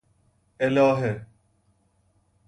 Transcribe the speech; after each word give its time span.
اِلهه 0.61 1.27